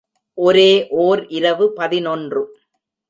ஒரே 0.37 0.71
ஒர் 0.99 1.25
இரவு 1.27 1.73
பதினொன்று. 1.73 2.41